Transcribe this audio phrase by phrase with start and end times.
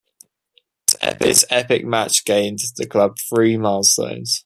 [1.19, 4.39] This epic match gained the club three milestones.